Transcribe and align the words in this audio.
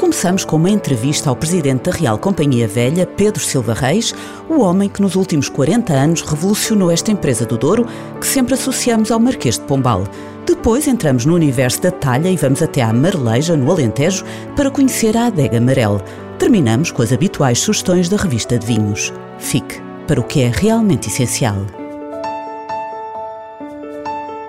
Começamos 0.00 0.46
com 0.46 0.56
uma 0.56 0.70
entrevista 0.70 1.28
ao 1.28 1.36
presidente 1.36 1.90
da 1.90 1.92
Real 1.94 2.18
Companhia 2.18 2.66
Velha, 2.66 3.06
Pedro 3.06 3.38
Silva 3.38 3.74
Reis, 3.74 4.14
o 4.48 4.62
homem 4.62 4.88
que 4.88 5.02
nos 5.02 5.14
últimos 5.14 5.50
40 5.50 5.92
anos 5.92 6.22
revolucionou 6.22 6.90
esta 6.90 7.12
empresa 7.12 7.44
do 7.44 7.58
Douro, 7.58 7.86
que 8.18 8.26
sempre 8.26 8.54
associamos 8.54 9.10
ao 9.10 9.20
Marquês 9.20 9.58
de 9.58 9.64
Pombal. 9.66 10.04
Depois 10.46 10.88
entramos 10.88 11.26
no 11.26 11.34
universo 11.34 11.82
da 11.82 11.90
talha 11.90 12.30
e 12.30 12.36
vamos 12.36 12.62
até 12.62 12.80
à 12.80 12.90
Marleja, 12.94 13.54
no 13.58 13.70
Alentejo, 13.70 14.24
para 14.56 14.70
conhecer 14.70 15.18
a 15.18 15.26
adega 15.26 15.58
Amarel. 15.58 16.00
Terminamos 16.38 16.90
com 16.90 17.02
as 17.02 17.12
habituais 17.12 17.58
sugestões 17.58 18.08
da 18.08 18.16
revista 18.16 18.58
de 18.58 18.66
vinhos. 18.66 19.12
Fique 19.38 19.82
para 20.06 20.18
o 20.18 20.24
que 20.24 20.40
é 20.40 20.48
realmente 20.48 21.08
essencial. 21.08 21.58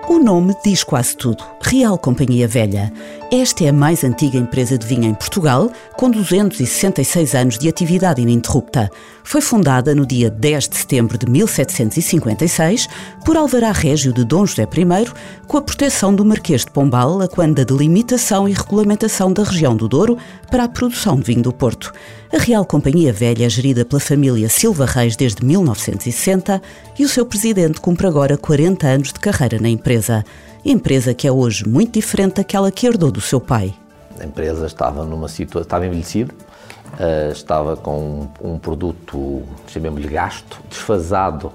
O 0.08 0.18
nome 0.18 0.56
diz 0.64 0.82
quase 0.82 1.14
tudo. 1.14 1.44
Real 1.60 1.98
Companhia 1.98 2.48
Velha. 2.48 2.90
Esta 3.34 3.64
é 3.64 3.68
a 3.70 3.72
mais 3.72 4.04
antiga 4.04 4.36
empresa 4.36 4.76
de 4.76 4.86
vinho 4.86 5.04
em 5.04 5.14
Portugal, 5.14 5.72
com 5.96 6.10
266 6.10 7.34
anos 7.34 7.58
de 7.58 7.66
atividade 7.66 8.20
ininterrupta. 8.20 8.90
Foi 9.24 9.40
fundada 9.40 9.94
no 9.94 10.04
dia 10.04 10.28
10 10.28 10.68
de 10.68 10.76
setembro 10.76 11.16
de 11.16 11.24
1756 11.30 12.86
por 13.24 13.38
Alvará 13.38 13.72
Régio 13.72 14.12
de 14.12 14.22
Dom 14.22 14.44
José 14.44 14.64
I, 14.64 15.10
com 15.46 15.56
a 15.56 15.62
proteção 15.62 16.14
do 16.14 16.26
Marquês 16.26 16.66
de 16.66 16.72
Pombal, 16.72 17.22
a 17.22 17.26
quando 17.26 17.54
da 17.54 17.64
delimitação 17.64 18.46
e 18.46 18.52
regulamentação 18.52 19.32
da 19.32 19.44
região 19.44 19.74
do 19.74 19.88
Douro 19.88 20.18
para 20.50 20.64
a 20.64 20.68
produção 20.68 21.16
de 21.16 21.22
vinho 21.22 21.40
do 21.40 21.54
Porto. 21.54 21.90
A 22.34 22.38
Real 22.38 22.64
Companhia 22.64 23.12
Velha 23.12 23.44
é 23.44 23.48
gerida 23.48 23.84
pela 23.84 24.00
família 24.00 24.48
Silva 24.48 24.86
Reis 24.86 25.16
desde 25.16 25.44
1960 25.44 26.62
e 26.98 27.04
o 27.04 27.08
seu 27.08 27.26
presidente 27.26 27.78
cumpre 27.78 28.06
agora 28.06 28.38
40 28.38 28.86
anos 28.86 29.08
de 29.08 29.20
carreira 29.20 29.58
na 29.60 29.68
empresa 29.68 30.24
empresa 30.64 31.12
que 31.12 31.28
é 31.28 31.32
hoje 31.32 31.68
muito 31.68 31.92
diferente 31.92 32.36
daquela 32.36 32.72
que 32.72 32.86
herdou 32.86 33.10
do 33.10 33.20
seu 33.20 33.38
pai. 33.38 33.74
A 34.18 34.24
empresa 34.24 34.64
estava 34.64 35.04
numa 35.04 35.28
situação, 35.28 35.60
estava 35.60 35.86
envelhecida, 35.86 36.32
uh, 36.32 37.30
estava 37.30 37.76
com 37.76 38.26
um 38.42 38.58
produto, 38.58 39.42
chamemos-lhe 39.66 40.08
gasto, 40.08 40.58
desfasado 40.70 41.52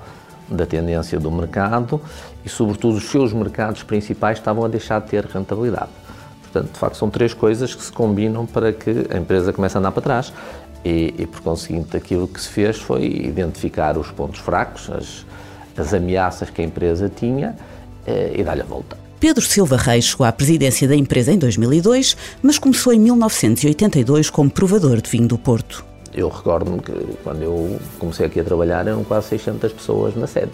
da 0.48 0.67
tendência 0.67 1.20
do 1.20 1.31
mercado 1.31 2.00
e, 2.45 2.50
sobretudo, 2.50 2.98
os 2.98 3.09
seus 3.09 3.33
mercados 3.33 3.81
principais 3.81 4.38
estavam 4.38 4.64
a 4.64 4.67
deixar 4.67 5.02
de 5.02 5.08
ter 5.08 5.25
rentabilidade. 5.25 5.89
Portanto, 6.52 6.73
de 6.73 6.80
facto, 6.80 6.95
são 6.95 7.09
três 7.09 7.33
coisas 7.33 7.75
que 7.75 7.83
se 7.83 7.92
combinam 7.92 8.45
para 8.45 8.72
que 8.72 9.08
a 9.14 9.17
empresa 9.17 9.52
comece 9.52 9.78
a 9.78 9.80
andar 9.80 9.92
para 9.92 10.02
trás. 10.02 10.33
E, 10.88 11.14
e 11.18 11.26
por 11.26 11.42
conseguinte, 11.42 11.98
aquilo 11.98 12.30
que 12.30 12.40
se 12.40 12.48
fez 12.48 12.78
foi 12.78 13.04
identificar 13.04 13.98
os 13.98 14.10
pontos 14.10 14.40
fracos, 14.40 14.90
as, 14.90 15.26
as 15.76 15.94
ameaças 15.94 16.50
que 16.50 16.62
a 16.62 16.64
empresa 16.64 17.12
tinha 17.14 17.58
eh, 18.06 18.32
e 18.36 18.42
dar-lhe 18.44 18.62
a 18.62 18.66
volta. 18.66 18.98
Pedro 19.20 19.44
Silva 19.44 19.76
Reis 19.76 20.06
chegou 20.06 20.26
à 20.26 20.32
presidência 20.32 20.88
da 20.88 20.96
empresa 20.96 21.34
em 21.34 21.38
2002, 21.38 22.16
mas 22.42 22.58
começou 22.58 22.94
em 22.94 23.00
1982 23.00 24.30
como 24.30 24.50
provador 24.50 25.02
de 25.02 25.10
vinho 25.10 25.28
do 25.28 25.38
Porto. 25.38 25.84
Eu 26.14 26.30
recordo-me 26.30 26.80
que 26.80 26.94
quando 27.22 27.42
eu 27.42 27.78
comecei 28.00 28.26
aqui 28.26 28.40
a 28.40 28.44
trabalhar 28.45 28.88
eram 28.88 29.04
quase 29.04 29.28
600 29.28 29.73
pessoas 29.73 30.16
na 30.16 30.26
sede. 30.26 30.54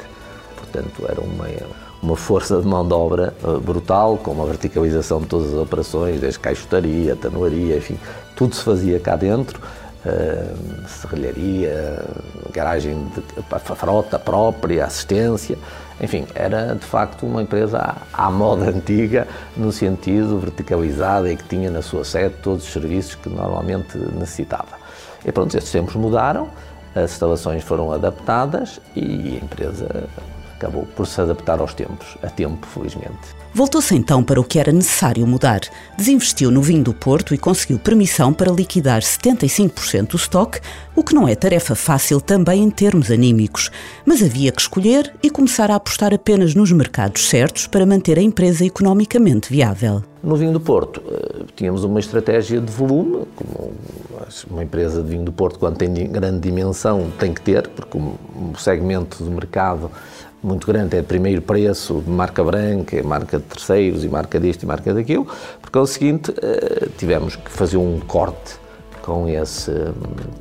Portanto, 0.55 1.03
era 1.07 1.21
uma, 1.21 1.45
uma 2.01 2.15
força 2.15 2.59
de 2.59 2.65
mão 2.65 2.87
de 2.87 2.93
obra 2.95 3.35
eh, 3.43 3.59
brutal, 3.59 4.17
com 4.17 4.31
uma 4.31 4.47
verticalização 4.47 5.21
de 5.21 5.27
todas 5.27 5.53
as 5.53 5.59
operações, 5.59 6.19
desde 6.19 6.39
caixotaria, 6.39 7.15
tanuaria, 7.15 7.77
enfim, 7.77 7.99
tudo 8.35 8.55
se 8.55 8.63
fazia 8.63 8.99
cá 8.99 9.15
dentro. 9.15 9.61
Uh, 10.05 10.87
serralharia, 10.87 12.03
garagem 12.51 13.07
de 13.15 13.75
frota 13.75 14.19
própria, 14.19 14.85
assistência. 14.85 15.57
Enfim, 16.01 16.27
era 16.35 16.75
de 16.75 16.85
facto 16.85 17.25
uma 17.25 17.41
empresa 17.41 17.77
à, 18.13 18.25
à 18.25 18.29
moda 18.29 18.65
antiga, 18.69 19.25
no 19.55 19.71
sentido 19.71 20.39
verticalizada 20.39 21.31
e 21.31 21.37
que 21.37 21.45
tinha 21.45 21.71
na 21.71 21.81
sua 21.81 22.03
sede 22.03 22.35
todos 22.43 22.65
os 22.65 22.73
serviços 22.73 23.15
que 23.15 23.29
normalmente 23.29 23.97
necessitava. 23.97 24.77
E 25.25 25.31
pronto, 25.31 25.55
estes 25.55 25.71
tempos 25.71 25.95
mudaram, 25.95 26.49
as 26.93 27.11
instalações 27.11 27.63
foram 27.63 27.91
adaptadas 27.91 28.79
e 28.95 29.39
a 29.41 29.45
empresa 29.45 30.03
acabou 30.63 30.85
por 30.95 31.05
se 31.05 31.19
adaptar 31.19 31.59
aos 31.59 31.73
tempos, 31.73 32.17
a 32.23 32.29
tempo, 32.29 32.65
felizmente. 32.67 33.43
Voltou-se 33.53 33.93
então 33.93 34.23
para 34.23 34.41
o 34.41 34.43
que 34.43 34.57
era 34.57 34.71
necessário 34.71 35.27
mudar. 35.27 35.61
Desinvestiu 35.95 36.49
no 36.49 36.61
vinho 36.61 36.83
do 36.83 36.93
Porto 36.93 37.35
e 37.35 37.37
conseguiu 37.37 37.77
permissão 37.77 38.33
para 38.33 38.51
liquidar 38.51 39.01
75% 39.01 40.07
do 40.07 40.15
estoque, 40.15 40.59
o 40.95 41.03
que 41.03 41.13
não 41.13 41.27
é 41.27 41.35
tarefa 41.35 41.75
fácil 41.75 42.19
também 42.19 42.63
em 42.63 42.71
termos 42.71 43.11
anímicos. 43.11 43.69
Mas 44.05 44.23
havia 44.23 44.51
que 44.51 44.61
escolher 44.61 45.13
e 45.21 45.29
começar 45.29 45.69
a 45.69 45.75
apostar 45.75 46.13
apenas 46.13 46.55
nos 46.55 46.71
mercados 46.71 47.29
certos 47.29 47.67
para 47.67 47.85
manter 47.85 48.17
a 48.17 48.23
empresa 48.23 48.65
economicamente 48.65 49.53
viável. 49.53 50.01
No 50.23 50.35
vinho 50.35 50.53
do 50.53 50.59
Porto, 50.59 51.03
eh, 51.05 51.43
tínhamos 51.55 51.83
uma 51.83 51.99
estratégia 51.99 52.59
de 52.59 52.71
volume, 52.71 53.27
como 53.35 53.73
uma 54.49 54.63
empresa 54.63 55.03
de 55.03 55.09
vinho 55.09 55.25
do 55.25 55.33
Porto, 55.33 55.59
quando 55.59 55.77
tem 55.77 55.93
grande 56.07 56.39
dimensão, 56.39 57.11
tem 57.19 57.33
que 57.33 57.41
ter, 57.41 57.67
porque 57.67 57.97
o 57.97 58.57
segmento 58.57 59.23
do 59.23 59.29
mercado 59.29 59.91
muito 60.43 60.67
grande, 60.67 60.97
é 60.97 61.01
primeiro 61.01 61.41
preço 61.41 62.01
de 62.05 62.09
marca 62.09 62.43
branca, 62.43 63.01
marca 63.03 63.37
de 63.37 63.43
terceiros 63.43 64.03
e 64.03 64.09
marca 64.09 64.39
disto 64.39 64.63
e 64.63 64.65
marca 64.65 64.93
daquilo, 64.93 65.25
porque 65.61 65.77
é 65.77 65.81
o 65.81 65.87
seguinte, 65.87 66.33
eh, 66.41 66.89
tivemos 66.97 67.35
que 67.35 67.49
fazer 67.49 67.77
um 67.77 67.99
corte 68.01 68.55
com 69.01 69.27
esse, 69.27 69.71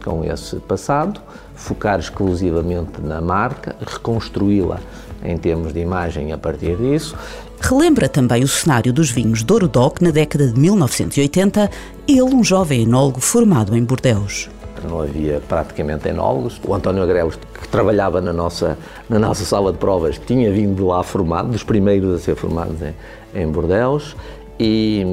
com 0.04 0.24
esse 0.24 0.56
passado, 0.56 1.20
focar 1.54 1.98
exclusivamente 2.00 3.00
na 3.00 3.20
marca, 3.20 3.76
reconstruí-la 3.80 4.80
em 5.24 5.36
termos 5.36 5.72
de 5.72 5.80
imagem 5.80 6.32
a 6.32 6.38
partir 6.38 6.76
disso. 6.76 7.16
Relembra 7.60 8.08
também 8.08 8.42
o 8.42 8.48
cenário 8.48 8.92
dos 8.92 9.10
vinhos 9.10 9.44
Douro 9.44 9.68
Doc 9.68 10.00
na 10.00 10.10
década 10.10 10.48
de 10.48 10.58
1980, 10.58 11.70
ele 12.08 12.22
um 12.22 12.42
jovem 12.42 12.82
enólogo 12.82 13.20
formado 13.20 13.76
em 13.76 13.84
Bordeus 13.84 14.50
não 14.88 15.00
havia 15.00 15.40
praticamente 15.48 16.08
enólogos. 16.08 16.60
O 16.66 16.74
António 16.74 17.02
Agrelos, 17.02 17.38
que 17.62 17.68
trabalhava 17.68 18.20
na 18.20 18.32
nossa, 18.32 18.76
na 19.08 19.18
nossa 19.18 19.44
sala 19.44 19.72
de 19.72 19.78
provas, 19.78 20.18
tinha 20.18 20.52
vindo 20.52 20.86
lá 20.86 21.02
formado, 21.02 21.50
dos 21.50 21.62
primeiros 21.62 22.14
a 22.14 22.18
ser 22.18 22.34
formados 22.34 22.76
em, 22.82 22.94
em 23.40 23.46
Bordeus, 23.50 24.14
e, 24.58 25.04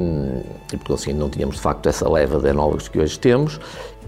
e 0.72 0.76
por 0.76 0.94
assim 0.94 1.12
não 1.12 1.30
tínhamos 1.30 1.56
de 1.56 1.62
facto 1.62 1.88
essa 1.88 2.08
leva 2.08 2.38
de 2.38 2.48
enólogos 2.48 2.88
que 2.88 2.98
hoje 2.98 3.18
temos. 3.18 3.58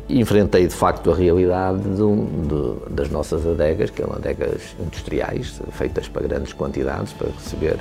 Enfrentei 0.08 0.66
de 0.66 0.74
facto 0.74 1.10
a 1.10 1.14
realidade 1.14 1.80
de, 1.80 1.88
de, 1.96 2.94
das 2.94 3.08
nossas 3.08 3.46
adegas, 3.46 3.88
que 3.90 4.02
eram 4.02 4.14
adegas 4.14 4.74
industriais, 4.78 5.60
feitas 5.70 6.08
para 6.08 6.22
grandes 6.26 6.52
quantidades, 6.52 7.12
para 7.12 7.28
receber 7.30 7.78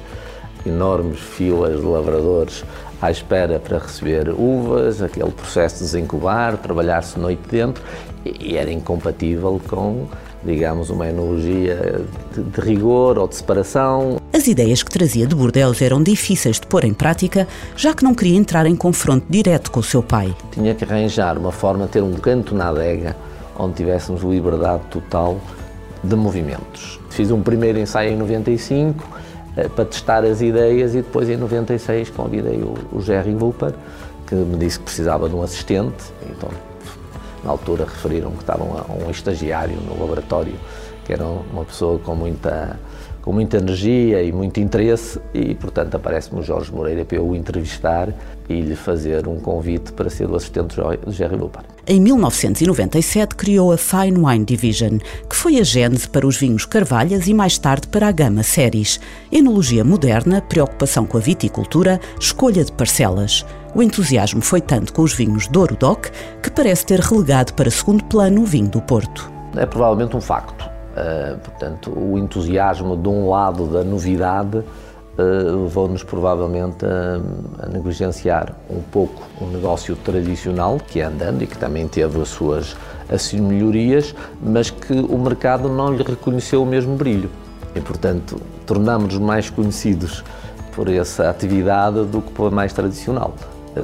enormes 0.66 1.20
filas 1.20 1.80
de 1.80 1.86
lavradores 1.86 2.64
à 3.02 3.10
espera 3.10 3.60
para 3.60 3.80
receber 3.80 4.30
uvas, 4.30 5.02
aquele 5.02 5.32
processo 5.32 5.78
de 5.78 5.86
desencubar, 5.86 6.58
trabalhar-se 6.58 7.18
noite 7.18 7.42
dentro, 7.50 7.84
e 8.24 8.56
era 8.56 8.72
incompatível 8.72 9.60
com, 9.68 10.08
digamos, 10.44 10.90
uma 10.90 11.08
enologia 11.08 12.02
de, 12.34 12.44
de, 12.44 12.62
rigor 12.62 13.18
ou 13.18 13.28
de 13.28 13.36
separação. 13.36 14.18
As 14.34 14.48
ideias 14.48 14.82
que 14.82 14.92
trazia 14.92 15.28
de 15.28 15.36
Bordeaux 15.36 15.82
eram 15.82 16.02
difíceis 16.02 16.60
de 16.60 16.68
pôr 16.68 16.84
em 16.84 16.94
prática, 16.94 17.48
já 17.76 17.94
que 17.94 18.04
não 18.04 18.16
queria 18.16 18.38
entrar 18.38 18.66
em 18.66 18.76
confronto 18.76 19.26
direto 19.30 19.72
com 19.72 19.80
o 19.80 19.84
seu 19.84 20.02
pai. 20.02 20.36
Tinha 20.52 20.74
que 20.74 20.84
arranjar 20.84 21.38
uma 21.38 21.52
forma 21.52 21.86
de 21.86 21.92
ter 21.92 22.04
um 22.04 22.14
canto 22.14 22.56
na 22.56 22.70
adega 22.70 23.16
onde 23.58 23.76
tivéssemos 23.76 24.22
liberdade 24.24 24.82
total 24.90 25.40
de 26.04 26.16
movimentos. 26.16 27.00
Fiz 27.10 27.30
um 27.30 27.42
primeiro 27.42 27.78
ensaio 27.78 28.12
em 28.14 28.18
95 28.18 29.06
eh, 29.56 29.68
para 29.68 29.86
testar 29.86 30.24
as 30.24 30.42
ideias 30.42 30.96
e 30.96 31.02
depois 31.02 31.30
em 31.30 31.38
96 31.38 32.10
convidei 32.10 32.62
o, 32.64 32.74
o 32.92 33.02
Jerry 33.02 33.34
Looper, 33.34 33.74
que 34.26 34.34
me 34.34 34.58
disse 34.58 34.80
que 34.80 34.86
precisava 34.86 35.30
de 35.30 35.36
um 35.36 35.44
assistente, 35.44 36.04
então 36.30 36.50
na 37.44 37.52
altura 37.52 37.86
referiram 37.86 38.32
que 38.32 38.42
estavam 38.42 38.78
a 38.78 38.92
um 38.92 39.10
estagiário 39.10 39.76
no 39.78 40.00
laboratório, 40.00 40.56
que 41.06 41.14
era 41.14 41.26
uma 41.26 41.66
pessoa 41.66 42.00
com 42.00 42.16
muita 42.16 42.80
com 43.22 43.32
muita 43.32 43.58
energia 43.58 44.22
e 44.24 44.32
muito 44.32 44.60
interesse 44.60 45.20
e, 45.34 45.54
portanto, 45.56 45.96
aparece-me 45.96 46.40
o 46.40 46.44
Jorge 46.44 46.72
Moreira 46.72 47.06
para 47.06 47.18
eu 47.18 47.28
o 47.28 47.36
entrevistar 47.36 48.14
e 48.50 48.62
lhe 48.62 48.76
fazer 48.76 49.28
um 49.28 49.40
convite 49.40 49.94
para 49.94 50.10
ser 50.10 50.30
o 50.30 50.36
assistente 50.36 50.76
de 50.76 51.12
Jerry 51.12 51.36
Lupar. 51.36 51.64
Em 51.88 52.00
1997 52.00 53.36
criou 53.36 53.72
a 53.72 53.78
Fine 53.78 54.18
Wine 54.18 54.46
Division, 54.46 54.98
que 55.30 55.36
foi 55.36 55.60
a 55.60 55.64
gênese 55.64 56.08
para 56.08 56.28
os 56.28 56.38
vinhos 56.38 56.66
Carvalhas 56.66 57.28
e 57.28 57.34
mais 57.34 57.58
tarde 57.58 57.88
para 57.88 58.08
a 58.08 58.12
gama 58.12 58.44
Séries. 58.44 59.00
Enologia 59.32 59.84
moderna, 59.84 60.42
preocupação 60.42 61.06
com 61.06 61.18
a 61.18 61.22
viticultura, 61.22 62.00
escolha 62.20 62.64
de 62.64 62.72
parcelas. 62.72 63.46
O 63.74 63.82
entusiasmo 63.82 64.42
foi 64.42 64.62
tanto 64.62 64.94
com 64.94 65.02
os 65.02 65.14
vinhos 65.14 65.48
Douro 65.48 65.78
Doc 65.78 66.08
que 66.42 66.52
parece 66.52 66.86
ter 66.86 67.00
relegado 67.00 67.54
para 67.54 67.72
segundo 67.72 68.04
plano 68.06 68.42
o 68.42 68.46
vinho 68.46 68.70
do 68.70 68.82
Porto. 68.82 69.32
É 69.56 69.66
provavelmente 69.66 70.16
um 70.16 70.22
facto 70.22 70.71
Uh, 70.92 71.40
portanto, 71.40 71.92
o 71.98 72.18
entusiasmo 72.18 72.98
de 72.98 73.08
um 73.08 73.30
lado 73.30 73.66
da 73.68 73.84
novidade 73.84 74.64
levou-nos 75.18 76.04
provavelmente 76.04 76.86
a, 76.86 77.66
a, 77.66 77.70
negligenciar 77.70 78.56
um 78.70 78.82
pouco 78.82 79.24
o 79.40 79.46
negócio 79.46 79.96
tradicional 79.96 80.78
que 80.80 81.00
é 81.00 81.04
andando 81.04 81.44
e 81.44 81.48
que 81.48 81.58
também 81.58 81.88
teve 81.88 82.22
as 82.22 82.30
suas 82.30 82.76
assim, 83.10 83.42
melhorias, 83.42 84.16
mas 84.42 84.70
que 84.70 84.94
o 84.94 85.18
mercado 85.18 85.68
não 85.70 85.94
lhe 85.94 86.04
reconheceu 86.04 86.64
o 86.64 86.66
mesmo 86.66 86.96
brilho. 86.96 87.30
E, 87.76 87.82
portanto, 87.82 88.42
tornamos-nos 88.66 89.20
mais 89.20 89.50
conhecidos 89.50 90.24
por 90.74 90.90
essa 90.90 91.30
atividade 91.30 92.06
do 92.06 92.22
que 92.22 92.32
por 92.32 92.52
mais 92.52 92.72
tradicional. 92.72 93.34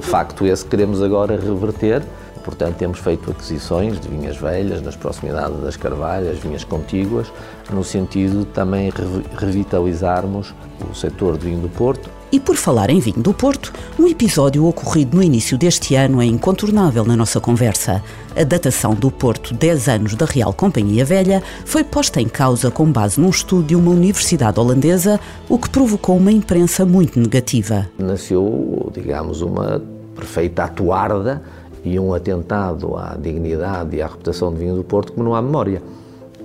Facto 0.02 0.46
esse 0.46 0.64
que 0.64 0.72
queremos 0.72 1.02
agora 1.02 1.38
reverter 1.38 2.04
Portanto, 2.48 2.78
temos 2.78 3.00
feito 3.00 3.30
aquisições 3.30 4.00
de 4.00 4.08
vinhas 4.08 4.38
velhas 4.38 4.82
nas 4.82 4.96
proximidades 4.96 5.60
das 5.60 5.76
carvalhas, 5.76 6.40
vinhas 6.40 6.64
contíguas, 6.64 7.28
no 7.70 7.84
sentido 7.84 8.40
de 8.40 8.46
também 8.46 8.90
revitalizarmos 9.38 10.56
o 10.90 10.96
setor 10.96 11.36
do 11.36 11.44
vinho 11.44 11.60
do 11.60 11.68
Porto. 11.68 12.10
E 12.32 12.40
por 12.40 12.56
falar 12.56 12.90
em 12.90 13.00
vinho 13.00 13.22
do 13.22 13.34
Porto, 13.34 13.74
um 14.00 14.08
episódio 14.08 14.66
ocorrido 14.66 15.18
no 15.18 15.24
início 15.24 15.58
deste 15.58 15.96
ano 15.96 16.22
é 16.22 16.26
incontornável 16.26 17.04
na 17.04 17.18
nossa 17.18 17.42
conversa. 17.42 18.02
A 18.36 18.44
datação 18.44 18.94
do 18.94 19.10
Porto 19.10 19.54
10 19.54 19.88
anos 19.90 20.16
da 20.16 20.26
Real 20.26 20.54
Companhia 20.54 21.04
Velha 21.04 21.42
foi 21.66 21.84
posta 21.84 22.22
em 22.22 22.30
causa 22.30 22.70
com 22.70 22.86
base 22.90 23.20
num 23.20 23.30
estudo 23.30 23.68
de 23.68 23.76
uma 23.76 23.92
universidade 23.92 24.60
holandesa, 24.60 25.20
o 25.50 25.58
que 25.58 25.70
provocou 25.70 26.16
uma 26.18 26.32
imprensa 26.32 26.86
muito 26.86 27.20
negativa. 27.20 27.90
Nasceu, 27.98 28.77
digamos, 28.98 29.42
uma 29.42 29.82
perfeita 30.16 30.64
atuarda 30.64 31.42
e 31.84 32.00
um 32.00 32.14
atentado 32.14 32.96
à 32.96 33.16
dignidade 33.16 33.96
e 33.96 34.02
à 34.02 34.08
reputação 34.08 34.52
do 34.52 34.58
vinho 34.58 34.76
do 34.76 34.84
Porto 34.84 35.14
como 35.14 35.24
não 35.24 35.36
há 35.36 35.42
memória. 35.42 35.82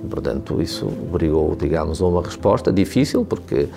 Portanto, 0.09 0.61
isso 0.61 0.85
obrigou, 0.85 1.55
digamos, 1.55 2.01
a 2.01 2.05
uma 2.05 2.21
resposta 2.21 2.71
difícil, 2.71 3.25
porque 3.25 3.63
uh, 3.63 3.69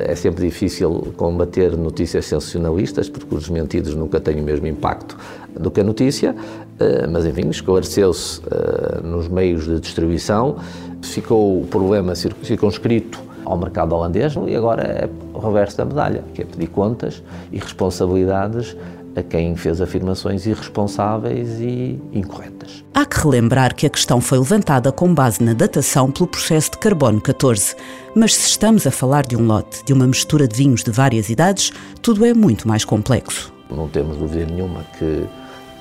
é 0.00 0.14
sempre 0.14 0.44
difícil 0.46 1.12
combater 1.16 1.76
notícias 1.76 2.24
sensacionalistas, 2.24 3.08
porque 3.08 3.34
os 3.34 3.48
mentidos 3.48 3.94
nunca 3.94 4.18
têm 4.20 4.40
o 4.40 4.42
mesmo 4.42 4.66
impacto 4.66 5.16
do 5.54 5.70
que 5.70 5.80
a 5.80 5.84
notícia, 5.84 6.34
uh, 6.34 7.10
mas 7.10 7.26
enfim, 7.26 7.48
esclareceu-se 7.50 8.40
uh, 8.40 9.06
nos 9.06 9.28
meios 9.28 9.66
de 9.66 9.78
distribuição, 9.80 10.56
ficou 11.02 11.60
o 11.60 11.66
problema 11.66 12.14
circunscrito 12.14 13.20
ao 13.44 13.58
mercado 13.58 13.94
holandês 13.94 14.34
e 14.46 14.56
agora 14.56 14.82
é 14.82 15.08
reverso 15.44 15.76
da 15.76 15.84
medalha, 15.84 16.24
que 16.34 16.42
é 16.42 16.44
pedir 16.44 16.68
contas 16.68 17.22
e 17.52 17.58
responsabilidades 17.58 18.76
a 19.16 19.22
quem 19.22 19.54
fez 19.56 19.80
afirmações 19.80 20.46
irresponsáveis 20.46 21.60
e 21.60 22.00
incorretas. 22.12 22.84
Há 22.92 23.04
que 23.06 23.20
relembrar 23.20 23.74
que 23.74 23.86
a 23.86 23.90
questão 23.90 24.20
foi 24.20 24.38
levantada 24.38 24.90
com 24.90 25.12
base 25.12 25.42
na 25.42 25.52
datação 25.52 26.10
pelo 26.10 26.26
processo 26.26 26.72
de 26.72 26.78
carbono 26.78 27.20
14. 27.20 27.76
Mas 28.14 28.34
se 28.34 28.48
estamos 28.48 28.86
a 28.86 28.90
falar 28.90 29.24
de 29.24 29.36
um 29.36 29.46
lote, 29.46 29.84
de 29.84 29.92
uma 29.92 30.06
mistura 30.06 30.48
de 30.48 30.56
vinhos 30.56 30.82
de 30.82 30.90
várias 30.90 31.28
idades, 31.28 31.72
tudo 32.02 32.24
é 32.24 32.34
muito 32.34 32.66
mais 32.66 32.84
complexo. 32.84 33.52
Não 33.70 33.88
temos 33.88 34.16
dúvida 34.16 34.46
nenhuma 34.46 34.84
que 34.98 35.26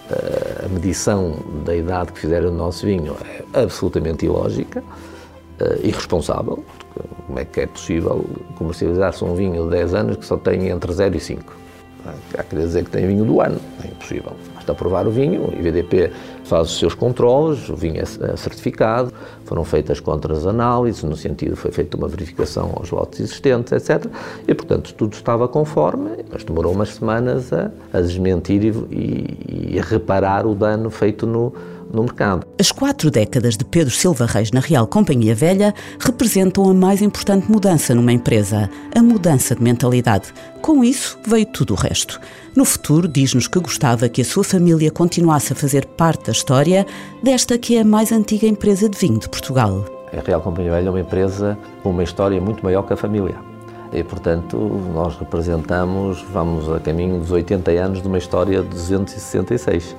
eh, 0.10 0.65
a 0.65 0.69
medição 0.69 1.36
da 1.65 1.75
idade 1.75 2.12
que 2.12 2.19
fizeram 2.19 2.50
o 2.50 2.54
nosso 2.54 2.86
vinho 2.86 3.15
é 3.25 3.62
absolutamente 3.62 4.25
ilógica, 4.25 4.83
irresponsável. 5.81 6.63
Como 7.27 7.39
é 7.39 7.45
que 7.45 7.62
é 7.62 7.68
possível 7.68 8.25
comercializar-se 8.57 9.24
um 9.24 9.33
vinho 9.33 9.63
de 9.63 9.69
10 9.71 9.94
anos 9.94 10.18
que 10.18 10.25
só 10.25 10.38
tem 10.38 10.68
entre 10.68 10.92
0 10.92 11.15
e 11.15 11.19
5? 11.19 11.63
Há 12.38 12.44
que 12.44 12.56
dizer 12.56 12.83
que 12.83 12.92
tem 12.92 13.07
vinho 13.07 13.24
do 13.24 13.39
ano, 13.39 13.57
é 13.81 13.88
impossível. 13.88 14.33
Basta 14.54 14.74
provar 14.74 15.07
o 15.07 15.12
vinho, 15.12 15.48
o 15.48 15.54
IVDP 15.54 16.12
faz 16.44 16.69
os 16.69 16.77
seus 16.77 16.94
controles, 16.94 17.69
o 17.69 17.75
vinho 17.77 17.98
é, 17.98 18.01
é 18.01 18.36
certificado, 18.36 19.13
foram 19.45 19.63
feitas 19.63 20.01
contra-análises, 20.01 21.01
no 21.04 21.15
sentido 21.15 21.56
foi 21.56 21.71
feita 21.71 21.95
uma 21.95 22.10
verificação 22.10 22.74
aos 22.75 22.92
lotes 22.92 23.21
existentes, 23.21 23.71
etc. 23.71 24.12
E, 24.45 24.54
portanto, 24.54 24.94
tudo 24.95 25.13
estava 25.13 25.48
conforme, 25.48 26.12
mas 26.30 26.44
demorou 26.44 26.74
umas 26.74 26.89
semanas 26.89 27.54
a, 27.54 27.71
a 27.94 28.01
desmentir 28.01 28.65
e, 28.65 28.69
e, 28.92 29.75
e 29.75 29.80
a 29.80 29.83
reparar 29.83 30.45
o 30.45 30.54
dano 30.54 30.89
feito 30.89 31.25
no, 31.25 31.54
no 31.93 32.01
mercado. 32.01 32.45
As 32.59 32.71
quatro 32.71 33.11
décadas 33.11 33.55
de 33.55 33.63
Pedro 33.63 33.93
Silva 33.93 34.25
Reis 34.25 34.51
na 34.51 34.59
Real 34.59 34.87
Companhia 34.87 35.35
Velha 35.35 35.73
representam 35.99 36.69
a 36.69 36.73
mais 36.73 37.01
importante 37.01 37.49
mudança 37.49 37.93
numa 37.93 38.11
empresa, 38.11 38.69
a 38.93 39.01
mudança 39.01 39.55
de 39.55 39.61
mentalidade. 39.61 40.33
Com 40.61 40.83
isso 40.83 41.17
veio 41.25 41.45
tudo 41.45 41.73
o 41.73 41.77
resto. 41.77 42.19
No 42.55 42.65
futuro, 42.65 43.07
diz-nos 43.07 43.47
que 43.47 43.59
gostava 43.59 44.09
que 44.09 44.21
a 44.21 44.25
sua 44.25 44.43
família 44.43 44.91
continuasse 44.91 45.53
a 45.53 45.55
fazer 45.55 45.85
parte 45.85 46.25
da 46.25 46.31
história 46.31 46.85
desta 47.21 47.57
que 47.57 47.77
é 47.77 47.81
a 47.81 47.85
mais 47.85 48.11
antiga 48.11 48.47
empresa 48.47 48.89
de 48.89 48.97
vinho 48.97 49.19
de 49.19 49.29
Portugal. 49.29 49.85
A 50.11 50.21
Real 50.25 50.41
Companhia 50.41 50.71
Velha 50.71 50.87
é 50.87 50.89
uma 50.89 50.99
empresa 50.99 51.57
com 51.81 51.91
uma 51.91 52.03
história 52.03 52.39
muito 52.41 52.63
maior 52.63 52.83
que 52.83 52.93
a 52.93 52.97
família. 52.97 53.35
E, 53.91 54.03
portanto, 54.03 54.57
nós 54.91 55.15
representamos, 55.17 56.23
vamos 56.31 56.67
a 56.71 56.79
caminho 56.79 57.19
dos 57.19 57.29
80 57.29 57.71
anos 57.71 58.01
de 58.01 58.07
uma 58.07 58.17
história 58.17 58.61
de 58.63 58.69
266. 58.69 59.95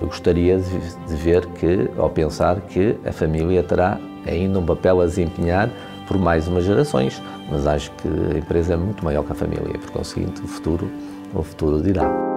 Eu 0.00 0.08
gostaria 0.08 0.58
de 0.58 1.16
ver 1.16 1.46
que, 1.46 1.88
ao 1.96 2.10
pensar 2.10 2.60
que 2.62 2.96
a 3.04 3.12
família 3.12 3.62
terá 3.62 3.98
ainda 4.26 4.58
um 4.58 4.66
papel 4.66 5.00
a 5.00 5.06
desempenhar 5.06 5.70
por 6.06 6.18
mais 6.18 6.46
umas 6.48 6.64
gerações, 6.64 7.22
mas 7.50 7.66
acho 7.66 7.90
que 7.92 8.08
a 8.34 8.38
empresa 8.38 8.74
é 8.74 8.76
muito 8.76 9.04
maior 9.04 9.24
que 9.24 9.32
a 9.32 9.34
família, 9.34 9.78
por 9.78 9.90
conseguinte, 9.90 10.42
o 10.42 10.46
futuro, 10.46 10.90
o 11.34 11.42
futuro 11.42 11.82
dirá. 11.82 12.33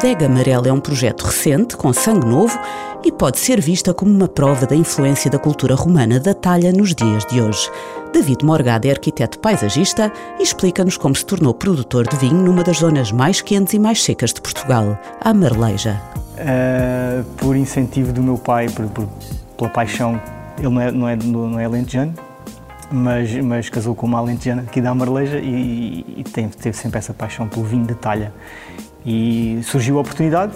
Adega 0.00 0.24
Amarela 0.24 0.66
é 0.66 0.72
um 0.72 0.80
projeto 0.80 1.26
recente, 1.26 1.76
com 1.76 1.92
sangue 1.92 2.26
novo, 2.26 2.58
e 3.04 3.12
pode 3.12 3.38
ser 3.38 3.60
vista 3.60 3.92
como 3.92 4.10
uma 4.10 4.26
prova 4.26 4.66
da 4.66 4.74
influência 4.74 5.30
da 5.30 5.38
cultura 5.38 5.74
romana 5.74 6.18
da 6.18 6.32
talha 6.32 6.72
nos 6.72 6.94
dias 6.94 7.22
de 7.26 7.38
hoje. 7.38 7.70
David 8.10 8.42
Morgado 8.42 8.88
é 8.88 8.92
arquiteto 8.92 9.38
paisagista 9.38 10.10
e 10.38 10.42
explica-nos 10.42 10.96
como 10.96 11.14
se 11.14 11.26
tornou 11.26 11.52
produtor 11.52 12.08
de 12.08 12.16
vinho 12.16 12.42
numa 12.42 12.64
das 12.64 12.78
zonas 12.78 13.12
mais 13.12 13.42
quentes 13.42 13.74
e 13.74 13.78
mais 13.78 14.02
secas 14.02 14.32
de 14.32 14.40
Portugal, 14.40 14.98
a 15.20 15.34
Marleja. 15.34 16.00
Uh, 16.38 17.22
por 17.36 17.54
incentivo 17.54 18.10
do 18.10 18.22
meu 18.22 18.38
pai, 18.38 18.70
por, 18.70 18.86
por, 18.86 19.06
pela 19.58 19.68
paixão, 19.68 20.18
ele 20.56 20.70
não 20.70 20.80
é, 20.80 20.90
não 20.90 21.08
é, 21.10 21.16
não 21.16 21.60
é 21.60 21.68
mas, 22.90 23.34
mas 23.34 23.68
casou 23.68 23.94
com 23.94 24.06
uma 24.06 24.18
alentejana 24.18 24.62
aqui 24.62 24.80
da 24.80 24.94
Marleja 24.94 25.38
e, 25.38 26.06
e, 26.16 26.24
teve 26.24 26.72
sempre 26.72 26.98
essa 26.98 27.12
paixão 27.12 27.46
pelo 27.46 27.66
vinho 27.66 27.86
de 27.86 27.94
talha. 27.94 28.32
E 29.04 29.60
surgiu 29.62 29.98
a 29.98 30.00
oportunidade 30.00 30.54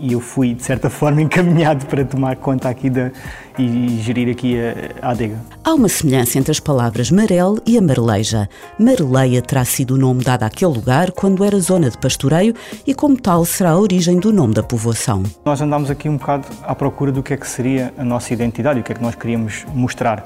e 0.00 0.12
eu 0.12 0.20
fui, 0.20 0.54
de 0.54 0.62
certa 0.62 0.88
forma, 0.88 1.20
encaminhado 1.22 1.86
para 1.86 2.04
tomar 2.04 2.36
conta 2.36 2.68
aqui 2.68 2.88
da, 2.88 3.10
e 3.58 3.98
gerir 4.00 4.30
aqui 4.30 4.56
a, 4.58 5.06
a 5.06 5.10
adega. 5.10 5.36
Há 5.64 5.74
uma 5.74 5.88
semelhança 5.88 6.38
entre 6.38 6.52
as 6.52 6.60
palavras 6.60 7.10
Marel 7.10 7.56
e 7.66 7.76
a 7.76 7.82
Marleja. 7.82 8.48
Marleia 8.78 9.42
terá 9.42 9.64
sido 9.64 9.94
o 9.94 9.98
nome 9.98 10.22
dado 10.22 10.44
àquele 10.44 10.72
lugar 10.72 11.10
quando 11.10 11.44
era 11.44 11.58
zona 11.58 11.90
de 11.90 11.98
pastoreio 11.98 12.54
e, 12.86 12.94
como 12.94 13.20
tal, 13.20 13.44
será 13.44 13.70
a 13.70 13.78
origem 13.78 14.18
do 14.18 14.32
nome 14.32 14.54
da 14.54 14.62
povoação. 14.62 15.22
Nós 15.44 15.60
andámos 15.60 15.90
aqui 15.90 16.08
um 16.08 16.16
bocado 16.16 16.46
à 16.62 16.74
procura 16.74 17.10
do 17.10 17.22
que 17.22 17.34
é 17.34 17.36
que 17.36 17.48
seria 17.48 17.92
a 17.98 18.04
nossa 18.04 18.32
identidade 18.32 18.80
o 18.80 18.82
que 18.82 18.92
é 18.92 18.94
que 18.94 19.02
nós 19.02 19.14
queríamos 19.14 19.66
mostrar. 19.74 20.24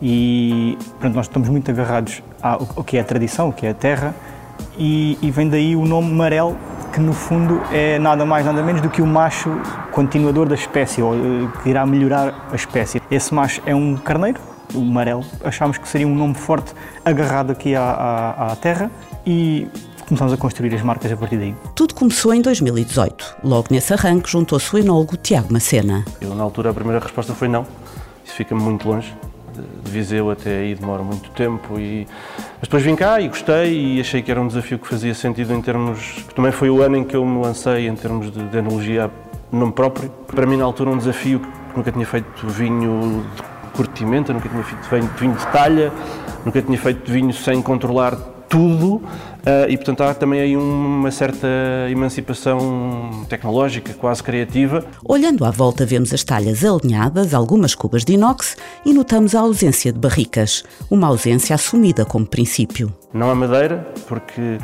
E 0.00 0.76
pronto, 0.98 1.14
nós 1.14 1.26
estamos 1.26 1.48
muito 1.48 1.70
agarrados 1.70 2.22
ao 2.42 2.82
que 2.82 2.96
é 2.96 3.00
a 3.00 3.04
tradição, 3.04 3.50
o 3.50 3.52
que 3.52 3.66
é 3.66 3.70
a 3.70 3.74
terra, 3.74 4.12
e, 4.76 5.16
e 5.22 5.30
vem 5.30 5.48
daí 5.48 5.76
o 5.76 5.84
nome 5.84 6.10
Marel, 6.10 6.56
que 6.92 7.00
no 7.00 7.12
fundo 7.12 7.60
é 7.72 7.98
nada 7.98 8.24
mais 8.24 8.44
nada 8.44 8.62
menos 8.62 8.82
do 8.82 8.90
que 8.90 9.00
o 9.00 9.06
macho 9.06 9.50
continuador 9.90 10.46
da 10.46 10.54
espécie, 10.54 11.00
ou 11.00 11.14
eh, 11.14 11.18
que 11.62 11.70
irá 11.70 11.86
melhorar 11.86 12.48
a 12.52 12.54
espécie. 12.54 13.00
Esse 13.10 13.32
macho 13.32 13.62
é 13.64 13.74
um 13.74 13.96
carneiro, 13.96 14.38
o 14.74 14.80
amarelo. 14.80 15.24
Achámos 15.42 15.78
que 15.78 15.88
seria 15.88 16.06
um 16.06 16.14
nome 16.14 16.34
forte 16.34 16.72
agarrado 17.04 17.52
aqui 17.52 17.74
à, 17.74 17.82
à, 17.82 18.52
à 18.52 18.56
terra 18.56 18.90
e 19.26 19.66
começámos 20.06 20.34
a 20.34 20.36
construir 20.36 20.74
as 20.74 20.82
marcas 20.82 21.10
a 21.10 21.16
partir 21.16 21.38
daí. 21.38 21.54
Tudo 21.74 21.94
começou 21.94 22.34
em 22.34 22.42
2018. 22.42 23.36
Logo 23.42 23.68
nesse 23.70 23.94
arranque 23.94 24.30
juntou-se 24.30 24.74
o 24.74 24.78
enólogo 24.78 25.16
Tiago 25.16 25.52
Macena. 25.52 26.04
Eu, 26.20 26.34
na 26.34 26.42
altura, 26.42 26.70
a 26.70 26.74
primeira 26.74 27.00
resposta 27.00 27.32
foi 27.32 27.48
não. 27.48 27.66
Isso 28.24 28.34
fica 28.34 28.54
muito 28.54 28.86
longe 28.86 29.12
de 29.52 29.90
Viseu 29.90 30.30
até 30.30 30.58
aí 30.58 30.74
demora 30.74 31.02
muito 31.02 31.30
tempo 31.30 31.78
e 31.78 32.06
mas 32.54 32.62
depois 32.62 32.82
vim 32.82 32.96
cá 32.96 33.20
e 33.20 33.28
gostei 33.28 33.96
e 33.96 34.00
achei 34.00 34.22
que 34.22 34.30
era 34.30 34.40
um 34.40 34.46
desafio 34.46 34.78
que 34.78 34.88
fazia 34.88 35.14
sentido 35.14 35.52
em 35.52 35.60
termos 35.60 36.24
também 36.34 36.52
foi 36.52 36.70
o 36.70 36.82
ano 36.82 36.96
em 36.96 37.04
que 37.04 37.16
eu 37.16 37.24
me 37.24 37.42
lancei 37.42 37.86
em 37.88 37.94
termos 37.94 38.30
de, 38.30 38.42
de 38.44 38.56
enologia 38.58 39.10
nome 39.50 39.72
próprio. 39.72 40.10
Para 40.26 40.46
mim 40.46 40.56
na 40.56 40.64
altura 40.64 40.90
um 40.90 40.96
desafio 40.96 41.40
que 41.40 41.76
nunca 41.76 41.92
tinha 41.92 42.06
feito 42.06 42.46
vinho 42.48 43.24
de 43.36 43.42
curtimento 43.72 44.32
nunca 44.32 44.48
tinha 44.48 44.62
feito 44.62 45.06
vinho 45.18 45.34
de 45.34 45.46
talha 45.48 45.92
nunca 46.44 46.60
tinha 46.60 46.78
feito 46.78 47.10
vinho 47.10 47.32
sem 47.32 47.60
controlar 47.62 48.16
tudo 48.52 48.96
uh, 48.96 49.02
e, 49.66 49.78
portanto, 49.78 50.02
há 50.02 50.12
também 50.12 50.38
aí 50.42 50.54
uma 50.54 51.10
certa 51.10 51.48
emancipação 51.90 53.24
tecnológica, 53.26 53.94
quase 53.94 54.22
criativa. 54.22 54.84
Olhando 55.02 55.46
à 55.46 55.50
volta, 55.50 55.86
vemos 55.86 56.12
as 56.12 56.22
talhas 56.22 56.62
alinhadas, 56.62 57.32
algumas 57.32 57.74
cubas 57.74 58.04
de 58.04 58.12
inox 58.12 58.58
e 58.84 58.92
notamos 58.92 59.34
a 59.34 59.40
ausência 59.40 59.90
de 59.90 59.98
barricas, 59.98 60.62
uma 60.90 61.06
ausência 61.06 61.54
assumida 61.54 62.04
como 62.04 62.26
princípio. 62.26 62.92
Não 63.14 63.30
há 63.30 63.34
madeira, 63.34 63.88
porque 64.06 64.58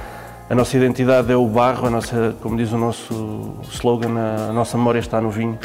a 0.50 0.54
nossa 0.54 0.76
identidade 0.76 1.32
é 1.32 1.36
o 1.36 1.46
barro, 1.46 1.86
a 1.86 1.90
nossa, 1.90 2.36
como 2.42 2.58
diz 2.58 2.70
o 2.70 2.76
nosso 2.76 3.54
slogan, 3.72 4.18
a 4.50 4.52
nossa 4.52 4.76
memória 4.76 4.98
está 4.98 5.18
no 5.18 5.30
vinho. 5.30 5.58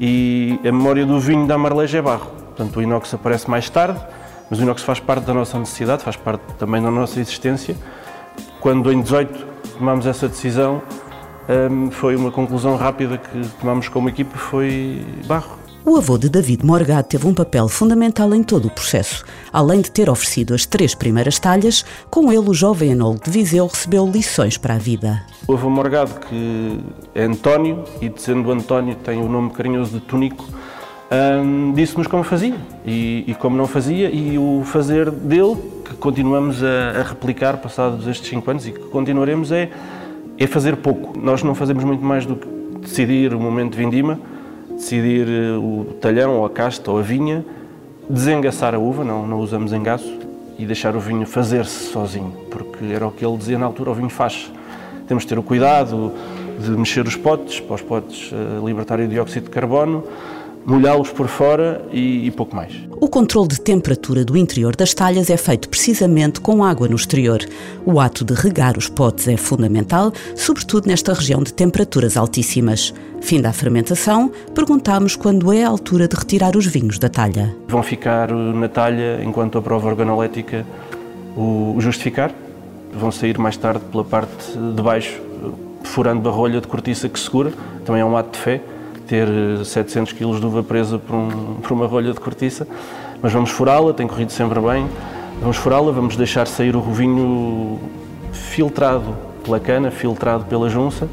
E 0.00 0.58
a 0.62 0.72
memória 0.72 1.06
do 1.06 1.20
vinho 1.20 1.46
da 1.46 1.56
Marleja 1.56 1.98
é 1.98 2.02
barro. 2.02 2.26
Portanto, 2.56 2.76
o 2.76 2.82
inox 2.82 3.14
aparece 3.14 3.48
mais 3.48 3.70
tarde, 3.70 4.00
mas 4.50 4.58
o 4.58 4.62
inox 4.62 4.82
faz 4.82 5.00
parte 5.00 5.24
da 5.24 5.34
nossa 5.34 5.58
necessidade, 5.58 6.02
faz 6.02 6.16
parte 6.16 6.42
também 6.58 6.82
da 6.82 6.90
nossa 6.90 7.20
existência. 7.20 7.76
Quando 8.60 8.92
em 8.92 9.00
18 9.00 9.46
tomamos 9.78 10.06
essa 10.06 10.28
decisão, 10.28 10.82
hum, 11.70 11.90
foi 11.90 12.16
uma 12.16 12.30
conclusão 12.30 12.76
rápida 12.76 13.18
que 13.18 13.48
tomamos 13.60 13.88
como 13.88 14.08
equipe, 14.08 14.36
foi 14.36 15.04
barro. 15.26 15.58
O 15.84 15.96
avô 15.96 16.18
de 16.18 16.28
David 16.28 16.66
Morgado 16.66 17.08
teve 17.08 17.26
um 17.26 17.32
papel 17.32 17.66
fundamental 17.66 18.34
em 18.34 18.42
todo 18.42 18.66
o 18.66 18.70
processo. 18.70 19.24
Além 19.50 19.80
de 19.80 19.90
ter 19.90 20.10
oferecido 20.10 20.52
as 20.52 20.66
três 20.66 20.94
primeiras 20.94 21.38
talhas, 21.38 21.82
com 22.10 22.30
ele 22.30 22.50
o 22.50 22.52
jovem 22.52 22.90
enólogo 22.90 23.24
de 23.24 23.30
Viseu 23.30 23.66
recebeu 23.66 24.06
lições 24.06 24.58
para 24.58 24.74
a 24.74 24.78
vida. 24.78 25.24
O 25.46 25.54
avô 25.54 25.70
Morgado, 25.70 26.20
que 26.28 26.78
é 27.14 27.24
António, 27.24 27.84
e 28.02 28.12
sendo 28.16 28.50
António 28.50 28.96
tem 28.96 29.18
o 29.18 29.28
nome 29.30 29.50
carinhoso 29.50 29.92
de 29.92 30.00
Tonico, 30.00 30.44
hum, 31.10 31.72
disse-nos 31.74 32.06
como 32.06 32.22
fazia 32.22 32.54
e, 32.84 33.24
e, 33.26 33.34
como 33.34 33.56
não 33.56 33.66
fazia, 33.66 34.10
e 34.10 34.38
o 34.38 34.62
fazer 34.64 35.10
dele, 35.10 35.56
que 35.84 35.94
continuamos 35.96 36.62
a, 36.62 37.00
a 37.00 37.02
replicar 37.02 37.58
passados 37.58 38.06
estes 38.06 38.28
cinco 38.28 38.50
anos 38.50 38.66
e 38.66 38.72
que 38.72 38.80
continuaremos, 38.80 39.52
é, 39.52 39.70
é 40.38 40.46
fazer 40.46 40.76
pouco. 40.76 41.18
Nós 41.18 41.42
não 41.42 41.54
fazemos 41.54 41.84
muito 41.84 42.04
mais 42.04 42.24
do 42.24 42.36
que 42.36 42.46
decidir 42.80 43.34
o 43.34 43.40
momento 43.40 43.72
de 43.72 43.78
vindima, 43.78 44.18
decidir 44.70 45.26
eh, 45.28 45.56
o 45.56 45.96
talhão 46.00 46.36
ou 46.36 46.46
a 46.46 46.50
casta 46.50 46.90
ou 46.90 46.98
a 46.98 47.02
vinha, 47.02 47.44
desengaçar 48.08 48.74
a 48.74 48.78
uva, 48.78 49.04
não, 49.04 49.26
não 49.26 49.40
usamos 49.40 49.72
engaço, 49.72 50.18
e 50.58 50.64
deixar 50.64 50.96
o 50.96 51.00
vinho 51.00 51.26
fazer-se 51.26 51.92
sozinho, 51.92 52.32
porque 52.50 52.84
era 52.86 53.06
o 53.06 53.12
que 53.12 53.24
ele 53.24 53.36
dizia 53.36 53.58
na 53.58 53.66
altura, 53.66 53.90
o 53.90 53.94
vinho 53.94 54.08
faz. 54.08 54.50
Temos 55.06 55.24
de 55.24 55.28
ter 55.28 55.38
o 55.38 55.42
cuidado 55.42 56.12
de 56.58 56.70
mexer 56.70 57.06
os 57.06 57.14
potes, 57.14 57.60
para 57.60 57.74
os 57.74 57.82
potes 57.82 58.32
uh, 58.32 58.66
libertarem 58.66 59.06
o 59.06 59.08
dióxido 59.08 59.44
de 59.44 59.50
carbono, 59.50 60.04
molhá-los 60.68 61.10
por 61.10 61.28
fora 61.28 61.80
e, 61.90 62.26
e, 62.26 62.30
pouco 62.30 62.54
mais. 62.54 62.74
O 63.00 63.08
controle 63.08 63.48
de 63.48 63.60
temperatura 63.60 64.22
do 64.22 64.36
interior 64.36 64.76
das 64.76 64.92
talhas 64.92 65.30
é 65.30 65.36
feito 65.36 65.66
precisamente 65.68 66.40
com 66.40 66.62
água 66.62 66.86
no 66.86 66.94
exterior. 66.94 67.38
O 67.86 67.98
ato 67.98 68.22
de 68.22 68.34
regar 68.34 68.76
os 68.76 68.86
potes 68.86 69.26
é 69.28 69.36
fundamental, 69.36 70.12
sobretudo 70.36 70.86
nesta 70.86 71.14
região 71.14 71.42
de 71.42 71.54
temperaturas 71.54 72.18
altíssimas. 72.18 72.92
Fim 73.22 73.40
da 73.40 73.52
fermentação, 73.52 74.30
perguntamos 74.54 75.16
quando 75.16 75.50
é 75.52 75.64
a 75.64 75.68
altura 75.68 76.06
de 76.06 76.14
retirar 76.14 76.54
os 76.54 76.66
vinhos 76.66 76.98
da 76.98 77.08
talha. 77.08 77.56
Vão 77.66 77.82
ficar 77.82 78.30
na 78.30 78.68
talha, 78.68 79.22
enquanto 79.24 79.56
a 79.56 79.62
prova 79.62 79.88
organoléptica 79.88 80.66
o 81.34 81.76
justificar. 81.78 82.30
Vão 82.92 83.10
sair 83.10 83.38
mais 83.38 83.56
tarde 83.56 83.80
pela 83.90 84.04
parte 84.04 84.52
de 84.52 84.82
baixo, 84.82 85.18
furando 85.82 86.28
a 86.28 86.32
rolha 86.32 86.60
de 86.60 86.66
cortiça 86.66 87.08
que 87.08 87.18
segura. 87.18 87.52
Também 87.86 88.02
é 88.02 88.04
um 88.04 88.16
ato 88.16 88.32
de 88.32 88.38
fé 88.38 88.60
ter 89.08 89.26
700 89.64 90.12
kg 90.12 90.38
de 90.38 90.46
uva 90.46 90.62
presa 90.62 90.98
por, 90.98 91.16
um, 91.16 91.54
por 91.62 91.72
uma 91.72 91.86
rolha 91.86 92.12
de 92.12 92.20
cortiça, 92.20 92.68
mas 93.22 93.32
vamos 93.32 93.50
furá-la, 93.50 93.92
tem 93.92 94.06
corrido 94.06 94.30
sempre 94.30 94.60
bem. 94.60 94.86
Vamos 95.40 95.56
furá-la, 95.56 95.90
vamos 95.90 96.16
deixar 96.16 96.46
sair 96.46 96.76
o 96.76 96.82
vinho 96.82 97.78
filtrado 98.32 99.16
pela 99.42 99.58
cana, 99.58 99.90
filtrado 99.90 100.44
pela 100.44 100.68
junça. 100.68 101.08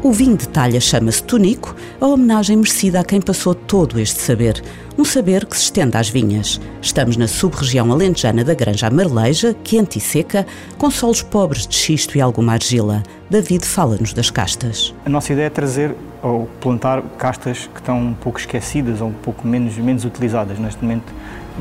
O 0.00 0.12
vinho 0.12 0.36
de 0.36 0.48
talha 0.48 0.80
chama-se 0.80 1.24
Tonico, 1.24 1.74
a 2.00 2.06
homenagem 2.06 2.56
merecida 2.56 3.00
a 3.00 3.04
quem 3.04 3.20
passou 3.20 3.52
todo 3.52 3.98
este 3.98 4.20
saber. 4.20 4.62
Um 4.96 5.04
saber 5.04 5.44
que 5.44 5.56
se 5.56 5.64
estende 5.64 5.96
às 5.96 6.08
vinhas. 6.08 6.60
Estamos 6.80 7.16
na 7.16 7.26
sub-região 7.26 7.90
alentejana 7.90 8.44
da 8.44 8.54
Granja 8.54 8.88
Marleja, 8.90 9.56
quente 9.64 9.98
e 9.98 10.00
seca, 10.00 10.46
com 10.78 10.88
solos 10.88 11.20
pobres 11.20 11.66
de 11.66 11.74
xisto 11.74 12.16
e 12.16 12.20
alguma 12.20 12.52
argila. 12.52 13.02
David 13.28 13.66
fala-nos 13.66 14.12
das 14.12 14.30
castas. 14.30 14.94
A 15.04 15.08
nossa 15.08 15.32
ideia 15.32 15.46
é 15.46 15.50
trazer 15.50 15.92
ou 16.22 16.48
plantar 16.60 17.02
castas 17.18 17.68
que 17.74 17.80
estão 17.80 17.98
um 17.98 18.14
pouco 18.14 18.38
esquecidas 18.38 19.00
ou 19.00 19.08
um 19.08 19.12
pouco 19.12 19.48
menos, 19.48 19.76
menos 19.78 20.04
utilizadas 20.04 20.60
neste 20.60 20.80
momento. 20.80 21.12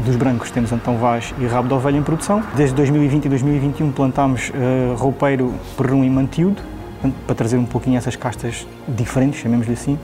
Dos 0.06 0.16
brancos 0.16 0.52
temos 0.52 0.72
Antão 0.72 0.98
Vaz 0.98 1.34
e 1.40 1.48
Rabo 1.48 1.70
de 1.70 1.74
Ovelha 1.74 1.98
em 1.98 2.04
produção. 2.04 2.44
Desde 2.56 2.76
2020 2.76 3.26
e 3.26 3.30
2021 3.30 3.92
plantámos 3.92 4.52
uh, 4.52 4.96
roupeiro, 4.96 5.56
perrum 5.76 6.04
e 6.04 6.10
mantiúdo, 6.10 6.62
para 7.26 7.36
trazer 7.36 7.58
um 7.58 7.66
pouquinho 7.66 7.98
essas 7.98 8.16
castas 8.16 8.68
diferentes, 8.88 9.40
chamemos-lhe 9.40 9.74
assim. 9.74 9.98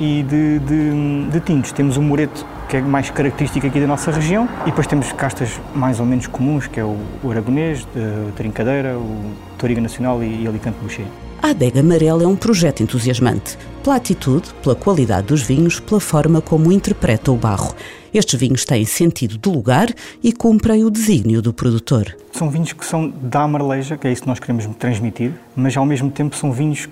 E 0.00 0.22
de, 0.22 0.60
de, 0.60 1.30
de 1.30 1.40
tintos 1.40 1.72
temos 1.72 1.96
o 1.96 2.02
moreto, 2.02 2.46
que 2.68 2.76
é 2.76 2.80
mais 2.80 3.10
característico 3.10 3.66
aqui 3.66 3.80
da 3.80 3.86
nossa 3.86 4.12
região, 4.12 4.48
e 4.62 4.66
depois 4.66 4.86
temos 4.86 5.12
castas 5.12 5.60
mais 5.74 5.98
ou 5.98 6.06
menos 6.06 6.26
comuns, 6.26 6.68
que 6.68 6.78
é 6.78 6.84
o, 6.84 6.96
o 7.22 7.30
aragonês, 7.30 7.86
a 7.96 8.32
trincadeira, 8.36 8.96
o 8.96 9.32
toriga 9.58 9.80
nacional 9.80 10.22
e, 10.22 10.44
e 10.44 10.46
alicante 10.46 10.76
boucher. 10.80 11.06
A 11.40 11.50
adega 11.50 11.80
amarela 11.80 12.24
é 12.24 12.26
um 12.26 12.34
projeto 12.34 12.82
entusiasmante, 12.82 13.56
pela 13.82 13.94
atitude, 13.94 14.52
pela 14.60 14.74
qualidade 14.74 15.28
dos 15.28 15.42
vinhos, 15.42 15.78
pela 15.78 16.00
forma 16.00 16.40
como 16.40 16.72
interpreta 16.72 17.30
o 17.30 17.36
barro. 17.36 17.74
Estes 18.12 18.38
vinhos 18.38 18.64
têm 18.64 18.84
sentido 18.84 19.38
de 19.38 19.48
lugar 19.48 19.88
e 20.22 20.32
cumprem 20.32 20.84
o 20.84 20.90
desígnio 20.90 21.40
do 21.40 21.52
produtor. 21.52 22.16
São 22.32 22.50
vinhos 22.50 22.72
que 22.72 22.84
são 22.84 23.08
da 23.08 23.42
Amareleja, 23.42 23.96
que 23.96 24.08
é 24.08 24.12
isso 24.12 24.22
que 24.22 24.28
nós 24.28 24.40
queremos 24.40 24.66
transmitir, 24.78 25.32
mas 25.54 25.76
ao 25.76 25.86
mesmo 25.86 26.10
tempo 26.10 26.34
são 26.34 26.50
vinhos 26.50 26.88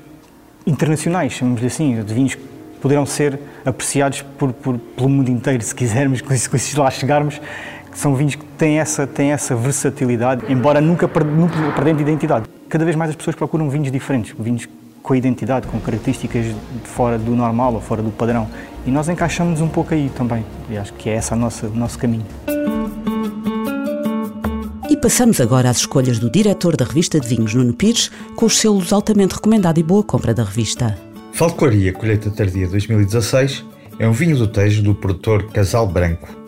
internacionais, 0.64 1.32
chamamos-lhe 1.32 1.66
assim, 1.66 2.00
de 2.00 2.14
vinhos 2.14 2.36
que 2.36 2.42
poderão 2.80 3.04
ser 3.04 3.40
apreciados 3.64 4.22
por, 4.38 4.52
por, 4.52 4.78
pelo 4.78 5.08
mundo 5.08 5.28
inteiro, 5.28 5.62
se 5.64 5.74
quisermos, 5.74 6.22
se 6.60 6.78
lá 6.78 6.88
chegarmos, 6.88 7.40
são 7.96 8.14
vinhos 8.14 8.34
que 8.34 8.44
têm 8.44 8.78
essa, 8.78 9.06
têm 9.06 9.32
essa 9.32 9.56
versatilidade, 9.56 10.44
embora 10.48 10.80
nunca, 10.80 11.06
nunca 11.06 11.72
perdendo 11.74 12.00
identidade 12.00 12.46
cada 12.68 12.84
vez 12.84 12.96
mais 12.96 13.10
as 13.10 13.16
pessoas 13.16 13.36
procuram 13.36 13.70
vinhos 13.70 13.90
diferentes, 13.90 14.34
vinhos 14.38 14.68
com 15.02 15.14
identidade, 15.14 15.66
com 15.68 15.78
características 15.80 16.46
fora 16.84 17.16
do 17.16 17.30
normal 17.34 17.74
ou 17.74 17.80
fora 17.80 18.02
do 18.02 18.10
padrão. 18.10 18.48
E 18.84 18.90
nós 18.90 19.08
encaixamos 19.08 19.60
um 19.60 19.68
pouco 19.68 19.94
aí 19.94 20.10
também. 20.16 20.44
E 20.68 20.76
acho 20.76 20.92
que 20.94 21.08
é 21.08 21.16
esse 21.16 21.32
o 21.32 21.36
nosso 21.36 21.98
caminho. 21.98 22.26
E 24.90 24.96
passamos 24.96 25.40
agora 25.40 25.70
às 25.70 25.78
escolhas 25.78 26.18
do 26.18 26.30
diretor 26.30 26.76
da 26.76 26.84
revista 26.84 27.20
de 27.20 27.28
vinhos, 27.28 27.54
Nuno 27.54 27.72
Pires, 27.72 28.10
com 28.34 28.46
os 28.46 28.58
selos 28.58 28.92
altamente 28.92 29.34
recomendado 29.34 29.78
e 29.78 29.82
boa 29.82 30.02
compra 30.02 30.34
da 30.34 30.42
revista. 30.42 30.98
Falcoaria 31.32 31.92
Colheita 31.92 32.30
Tardia 32.30 32.66
2016 32.66 33.64
é 33.98 34.08
um 34.08 34.12
vinho 34.12 34.36
do 34.36 34.48
Tejo 34.48 34.82
do 34.82 34.94
produtor 34.94 35.44
Casal 35.52 35.86
Branco. 35.86 36.45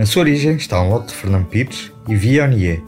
Na 0.00 0.06
sua 0.06 0.22
origem 0.22 0.56
está 0.56 0.80
um 0.80 0.88
lote 0.88 1.08
de 1.08 1.14
Fernando 1.14 1.44
Pires 1.48 1.92
e 2.08 2.16
Vionier, 2.16 2.80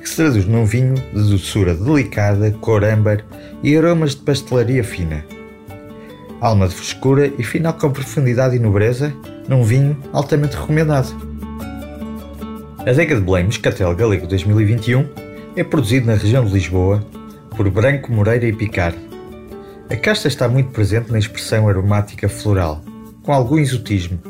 que 0.00 0.08
se 0.08 0.16
traduz 0.16 0.46
num 0.46 0.64
vinho 0.64 0.94
de 0.94 1.30
doçura 1.30 1.76
delicada, 1.76 2.50
cor 2.60 2.82
âmbar 2.82 3.24
e 3.62 3.76
aromas 3.76 4.16
de 4.16 4.22
pastelaria 4.22 4.82
fina. 4.82 5.24
Alma 6.40 6.66
de 6.66 6.74
frescura 6.74 7.32
e 7.38 7.44
final 7.44 7.74
com 7.74 7.92
profundidade 7.92 8.56
e 8.56 8.58
nobreza, 8.58 9.14
num 9.46 9.62
vinho 9.62 9.96
altamente 10.12 10.56
recomendado. 10.56 11.14
A 12.84 12.90
Adega 12.90 13.14
de 13.14 13.20
Belém 13.20 13.44
Moscatel 13.44 13.94
Galego 13.94 14.26
2021 14.26 15.08
é 15.54 15.62
produzido 15.62 16.08
na 16.08 16.14
região 16.14 16.44
de 16.44 16.52
Lisboa 16.52 17.00
por 17.56 17.70
Branco 17.70 18.10
Moreira 18.10 18.46
e 18.46 18.52
Picard. 18.52 18.98
A 19.88 19.94
casta 19.94 20.26
está 20.26 20.48
muito 20.48 20.70
presente 20.70 21.12
na 21.12 21.18
expressão 21.20 21.68
aromática 21.68 22.28
floral, 22.28 22.82
com 23.22 23.32
algum 23.32 23.56
exotismo. 23.56 24.20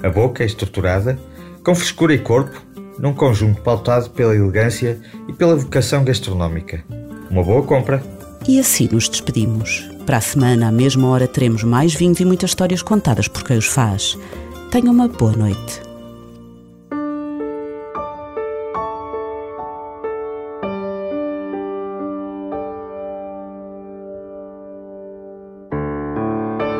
A 0.00 0.08
boca 0.08 0.44
é 0.44 0.46
estruturada, 0.46 1.18
com 1.66 1.74
frescura 1.74 2.14
e 2.14 2.18
corpo, 2.20 2.62
num 2.96 3.12
conjunto 3.12 3.60
pautado 3.60 4.08
pela 4.10 4.36
elegância 4.36 5.00
e 5.26 5.32
pela 5.32 5.56
vocação 5.56 6.04
gastronómica. 6.04 6.84
Uma 7.28 7.42
boa 7.42 7.60
compra! 7.64 8.00
E 8.46 8.60
assim 8.60 8.88
nos 8.92 9.08
despedimos. 9.08 9.90
Para 10.06 10.18
a 10.18 10.20
semana, 10.20 10.68
à 10.68 10.70
mesma 10.70 11.08
hora, 11.08 11.26
teremos 11.26 11.64
mais 11.64 11.92
vinhos 11.92 12.20
e 12.20 12.24
muitas 12.24 12.50
histórias 12.50 12.82
contadas 12.82 13.26
por 13.26 13.42
quem 13.42 13.58
os 13.58 13.66
faz. 13.66 14.16
Tenha 14.70 14.92
uma 14.92 15.08
boa 15.08 15.32
noite. 15.32 15.82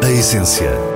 A 0.01 0.11
essência 0.13 0.96